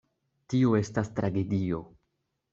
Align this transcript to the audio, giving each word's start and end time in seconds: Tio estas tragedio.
Tio 0.53 0.71
estas 0.79 1.13
tragedio. 1.21 1.85